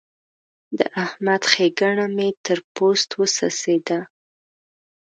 د 0.77 0.79
احمد 1.03 1.41
ښېګڼه 1.51 2.05
مې 2.15 2.29
تر 2.45 2.59
پوست 2.75 3.09
وڅڅېده. 3.19 3.99